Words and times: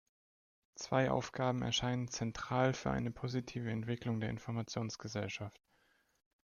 Zwei 0.73 1.11
Aufgaben 1.11 1.61
erscheinen 1.61 2.07
zentral 2.07 2.73
für 2.73 2.89
eine 2.89 3.11
positive 3.11 3.69
Entwicklung 3.69 4.19
der 4.19 4.31
Informationsgesellschaft. 4.31 5.61